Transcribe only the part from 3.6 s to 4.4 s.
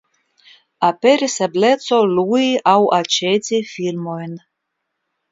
filmojn.